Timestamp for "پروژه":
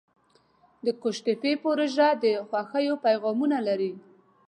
1.63-2.09